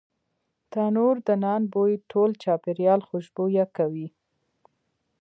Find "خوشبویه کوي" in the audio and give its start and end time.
3.07-4.07